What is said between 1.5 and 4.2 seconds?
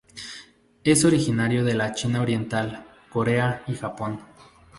de la China oriental, Corea y Japón.